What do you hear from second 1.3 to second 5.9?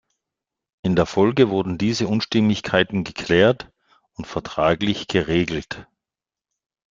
wurden diese Unstimmigkeiten geklärt und vertraglich geregelt.